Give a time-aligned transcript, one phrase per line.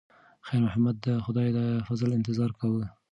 [0.47, 2.85] خیر محمد د خدای د فضل انتظار کاوه.